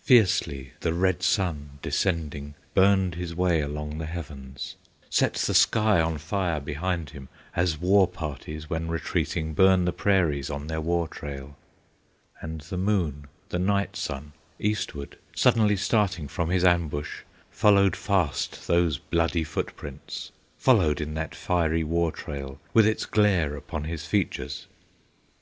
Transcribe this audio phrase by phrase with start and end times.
[0.00, 4.76] Fiercely the red sun descending Burned his way along the heavens,
[5.10, 10.48] Set the sky on fire behind him, As war parties, when retreating, Burn the prairies
[10.48, 11.58] on their war trail;
[12.40, 17.20] And the moon, the Night sun, eastward, Suddenly starting from his ambush,
[17.50, 23.84] Followed fast those bloody footprints, Followed in that fiery war trail, With its glare upon
[23.84, 24.68] his features.